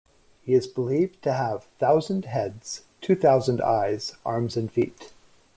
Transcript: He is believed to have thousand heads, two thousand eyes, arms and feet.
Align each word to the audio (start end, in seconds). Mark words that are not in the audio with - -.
He 0.41 0.55
is 0.55 0.65
believed 0.65 1.21
to 1.21 1.31
have 1.33 1.65
thousand 1.77 2.25
heads, 2.25 2.81
two 3.01 3.13
thousand 3.15 3.61
eyes, 3.61 4.13
arms 4.25 4.57
and 4.57 4.71
feet. 4.71 5.13